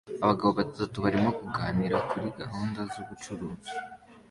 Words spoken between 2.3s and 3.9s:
gahunda z'ubucuruzi